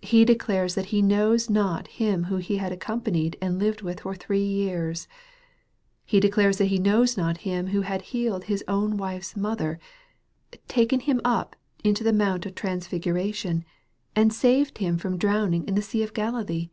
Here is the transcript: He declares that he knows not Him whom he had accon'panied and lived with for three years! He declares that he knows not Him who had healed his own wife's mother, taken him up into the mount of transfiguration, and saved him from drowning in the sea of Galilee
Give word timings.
He 0.00 0.24
declares 0.24 0.74
that 0.74 0.86
he 0.86 1.02
knows 1.02 1.50
not 1.50 1.86
Him 1.88 2.24
whom 2.32 2.40
he 2.40 2.56
had 2.56 2.72
accon'panied 2.72 3.36
and 3.42 3.58
lived 3.58 3.82
with 3.82 4.00
for 4.00 4.14
three 4.14 4.42
years! 4.42 5.06
He 6.06 6.18
declares 6.18 6.56
that 6.56 6.68
he 6.72 6.78
knows 6.78 7.18
not 7.18 7.42
Him 7.44 7.66
who 7.66 7.82
had 7.82 8.00
healed 8.16 8.44
his 8.44 8.64
own 8.66 8.96
wife's 8.96 9.36
mother, 9.36 9.78
taken 10.66 11.00
him 11.00 11.20
up 11.26 11.56
into 11.84 12.02
the 12.02 12.14
mount 12.14 12.46
of 12.46 12.54
transfiguration, 12.54 13.66
and 14.16 14.32
saved 14.32 14.78
him 14.78 14.96
from 14.96 15.18
drowning 15.18 15.68
in 15.68 15.74
the 15.74 15.82
sea 15.82 16.02
of 16.02 16.14
Galilee 16.14 16.70